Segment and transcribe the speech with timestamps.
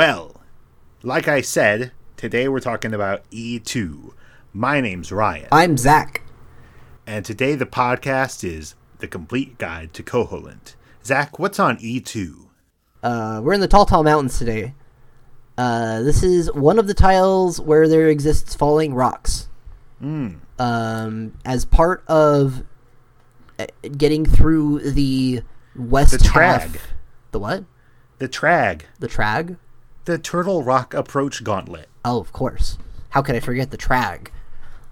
[0.00, 0.42] Well,
[1.02, 4.12] like I said, today we're talking about E2.
[4.52, 6.20] My name's Ryan, I'm Zach.
[7.06, 10.74] and today the podcast is The Complete Guide to Koholint.
[11.02, 12.44] Zach, what's on E E2?
[13.02, 14.74] Uh, we're in the Tal Tal Mountains today.
[15.56, 19.48] Uh, this is one of the tiles where there exists falling rocks.
[20.02, 22.64] Um, as part of
[23.58, 23.64] uh,
[23.96, 25.40] getting through the
[25.74, 26.60] west The trag.
[26.60, 26.88] half.
[27.30, 27.64] The what?
[28.18, 29.56] The Trag, The trag?
[30.06, 31.88] The Turtle Rock Approach Gauntlet.
[32.04, 32.78] Oh, of course.
[33.10, 34.28] How could I forget the trag?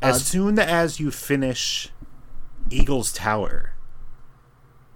[0.00, 1.88] As soon as you finish
[2.70, 3.72] Eagle's Tower,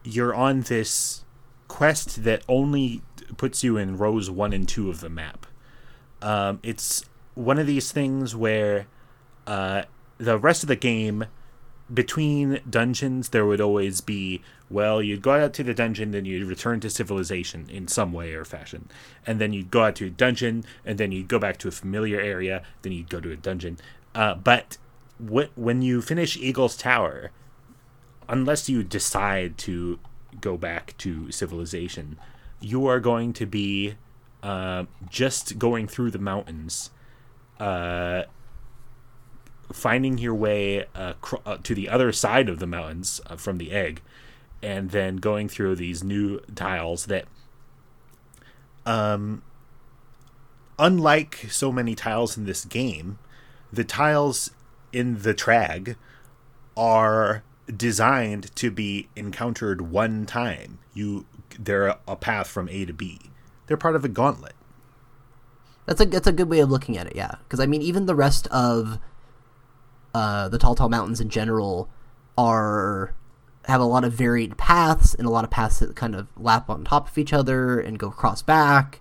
[0.04, 1.24] you're on this
[1.66, 3.02] quest that only
[3.36, 5.46] puts you in rows one and two of the map.
[6.20, 7.04] Um, it's
[7.34, 8.86] one of these things where
[9.46, 9.82] uh,
[10.18, 11.24] the rest of the game,
[11.92, 14.42] between dungeons, there would always be
[14.72, 18.32] well, you'd go out to the dungeon, then you'd return to civilization in some way
[18.32, 18.88] or fashion,
[19.26, 21.70] and then you'd go out to a dungeon, and then you'd go back to a
[21.70, 23.76] familiar area, then you'd go to a dungeon.
[24.14, 24.78] Uh, but
[25.18, 27.30] wh- when you finish Eagle's Tower,
[28.28, 29.98] unless you decide to
[30.40, 32.18] go back to civilization,
[32.60, 33.96] you are going to be
[34.42, 36.90] uh, just going through the mountains,
[37.60, 38.22] uh,
[39.72, 43.58] finding your way uh, cr- uh, to the other side of the mountains uh, from
[43.58, 44.00] the egg,
[44.62, 47.26] and then going through these new tiles that,
[48.86, 49.42] um,
[50.78, 53.18] unlike so many tiles in this game,
[53.72, 54.50] the tiles
[54.92, 55.96] in the trag
[56.76, 57.42] are
[57.74, 60.78] designed to be encountered one time.
[60.94, 61.26] You
[61.58, 63.20] they're a path from A to B.
[63.66, 64.54] They're part of a gauntlet.
[65.86, 67.36] That's a that's a good way of looking at it, yeah.
[67.44, 68.98] Because I mean, even the rest of
[70.14, 71.88] uh, the Tal Tal Mountains in general
[72.36, 73.14] are
[73.66, 76.68] have a lot of varied paths and a lot of paths that kind of lap
[76.68, 79.00] on top of each other and go cross back.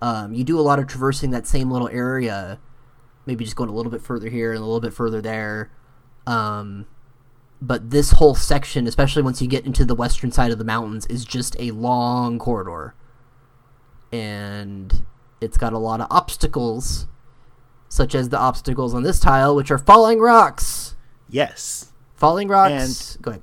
[0.00, 2.58] Um, you do a lot of traversing that same little area,
[3.26, 5.70] maybe just going a little bit further here and a little bit further there.
[6.26, 6.86] Um,
[7.60, 11.06] but this whole section, especially once you get into the western side of the mountains,
[11.06, 12.94] is just a long corridor.
[14.10, 15.04] And
[15.40, 17.06] it's got a lot of obstacles,
[17.92, 20.96] such as the obstacles on this tile, which are falling rocks.
[21.28, 21.92] Yes.
[22.14, 23.18] Falling rocks.
[23.20, 23.42] Go ahead.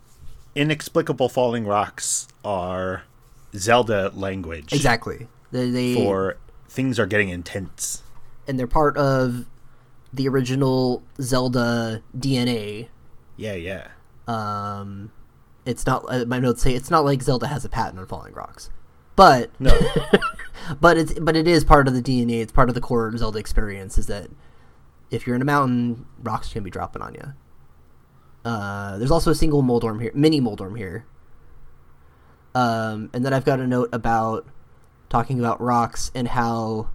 [0.55, 3.03] Inexplicable falling rocks are
[3.55, 5.27] Zelda language Exactly.
[5.51, 6.37] They, they for
[6.67, 8.01] things are getting intense.
[8.47, 9.45] and they're part of
[10.11, 12.87] the original Zelda DNA.
[13.37, 13.89] Yeah, yeah.
[14.27, 15.11] Um,
[15.63, 16.05] it's not.
[16.09, 18.71] Uh, my notes say it's not like Zelda has a patent on falling rocks,
[19.15, 19.77] but No.
[20.79, 22.41] but it's but it is part of the DNA.
[22.41, 23.97] It's part of the core Zelda experience.
[23.97, 24.29] Is that
[25.11, 27.33] if you're in a mountain, rocks can be dropping on you.
[28.45, 31.05] Uh, there's also a single Moldorm here, mini Moldorm here.
[32.55, 34.47] Um, and then I've got a note about
[35.09, 36.89] talking about rocks and how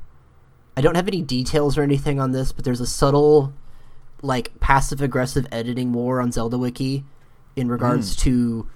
[0.77, 3.53] I don't have any details or anything on this, but there's a subtle,
[4.23, 7.05] like passive aggressive editing war on Zelda Wiki
[7.57, 8.69] in regards to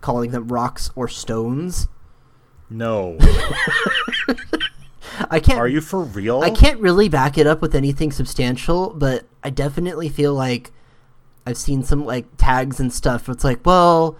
[0.00, 1.88] calling them rocks or stones.
[2.68, 3.16] no.
[5.30, 5.58] I can't.
[5.58, 6.40] Are you for real?
[6.40, 10.72] I can't really back it up with anything substantial, but I definitely feel like
[11.46, 13.28] I've seen some like tags and stuff.
[13.28, 14.18] It's like, well,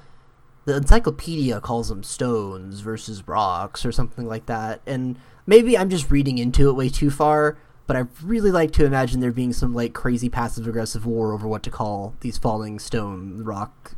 [0.64, 6.10] the encyclopedia calls them stones versus rocks or something like that, and maybe I'm just
[6.10, 7.58] reading into it way too far.
[7.86, 11.46] But I really like to imagine there being some like crazy passive aggressive war over
[11.46, 13.94] what to call these falling stone rock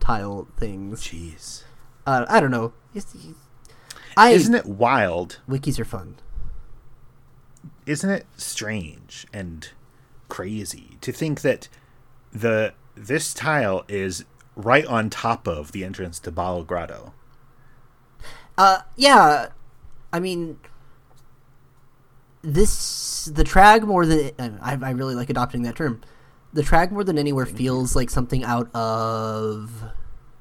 [0.00, 1.02] tile things.
[1.02, 1.64] Jeez.
[2.06, 2.72] Uh, I don't know.
[2.94, 3.14] It's,
[4.18, 5.40] I Isn't it wild?
[5.48, 6.16] wikis are fun.
[7.86, 9.70] isn't it strange and
[10.28, 11.68] crazy to think that
[12.32, 14.24] the this tile is
[14.56, 17.14] right on top of the entrance to Bottle Grotto?
[18.58, 19.48] Uh, yeah.
[20.12, 20.58] I mean,
[22.42, 26.00] this the trag more than I, I really like adopting that term.
[26.52, 29.70] The trag more than anywhere feels like something out of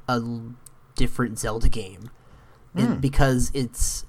[0.08, 0.22] a
[0.96, 2.10] different Zelda game,
[2.80, 4.06] And because it's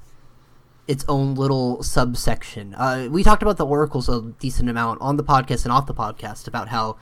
[0.87, 2.75] its own little subsection.
[2.75, 5.95] Uh, we talked about the oracles a decent amount on the podcast and off the
[5.95, 6.97] podcast about how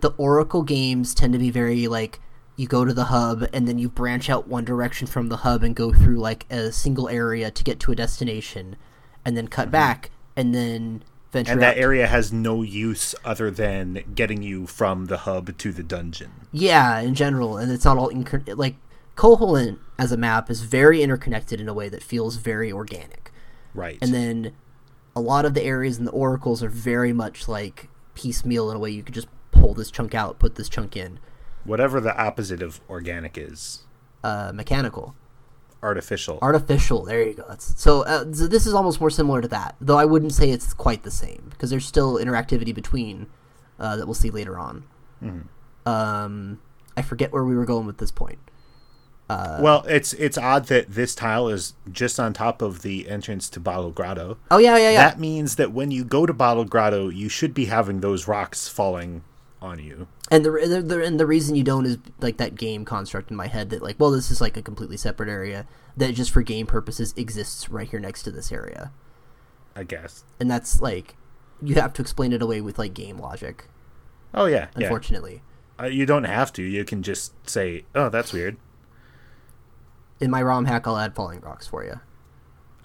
[0.00, 2.20] the oracle games tend to be very like
[2.56, 5.62] you go to the hub and then you branch out one direction from the hub
[5.64, 8.76] and go through like a single area to get to a destination
[9.24, 11.02] and then cut back and then
[11.32, 11.82] venture And that out.
[11.82, 16.30] area has no use other than getting you from the hub to the dungeon.
[16.52, 18.76] yeah in general and it's not all inc- like
[19.16, 23.30] Koholint as a map is very interconnected in a way that feels very organic
[23.74, 23.98] Right.
[24.00, 24.52] and then
[25.14, 28.80] a lot of the areas in the oracles are very much like piecemeal in a
[28.80, 31.18] way you could just pull this chunk out put this chunk in
[31.64, 33.84] Whatever the opposite of organic is.
[34.24, 35.14] uh, mechanical
[35.82, 36.38] artificial.
[36.42, 37.04] Artificial.
[37.04, 37.44] There you go.
[37.48, 40.50] That's, so, uh, so this is almost more similar to that, though I wouldn't say
[40.50, 43.28] it's quite the same because there's still interactivity between
[43.78, 44.84] uh, that we'll see later on.
[45.86, 46.60] Um,
[46.96, 48.38] I forget where we were going with this point.
[49.60, 53.60] Well, it's it's odd that this tile is just on top of the entrance to
[53.60, 54.38] Bottle Grotto.
[54.50, 55.08] Oh yeah, yeah, yeah.
[55.08, 58.68] That means that when you go to Bottle Grotto, you should be having those rocks
[58.68, 59.22] falling
[59.62, 60.08] on you.
[60.30, 63.36] And the, the, the and the reason you don't is like that game construct in
[63.36, 65.66] my head that like, well, this is like a completely separate area
[65.96, 68.92] that just for game purposes exists right here next to this area,
[69.76, 70.24] I guess.
[70.38, 71.16] and that's like
[71.62, 73.66] you have to explain it away with like game logic.
[74.32, 74.84] Oh yeah, yeah.
[74.86, 75.42] Unfortunately,
[75.78, 76.62] Uh, you don't have to.
[76.62, 78.56] You can just say, "Oh, that's weird."
[80.20, 82.00] In my ROM hack, I'll add falling rocks for you.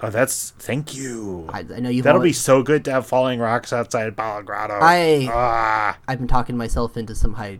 [0.01, 1.47] Oh, that's thank you.
[1.49, 2.01] I, I know you.
[2.01, 4.79] That'll be so good to have falling rocks outside Grotto.
[4.81, 5.97] I- ah.
[6.07, 7.59] I've been talking myself into some high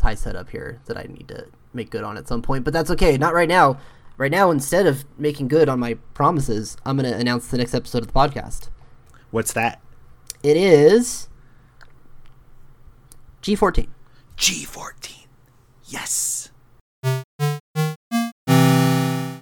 [0.00, 2.90] high setup here that I need to make good on at some point, but that's
[2.92, 3.16] okay.
[3.16, 3.78] Not right now.
[4.18, 7.74] Right now, instead of making good on my promises, I'm going to announce the next
[7.74, 8.70] episode of the podcast.
[9.30, 9.82] What's that?
[10.42, 11.28] It is
[13.42, 13.88] G14.
[14.38, 15.26] G14.
[15.84, 16.50] Yes.